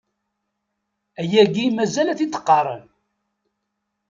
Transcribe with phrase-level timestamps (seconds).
[1.19, 2.83] Ayagi mazal a t-id-qqaren.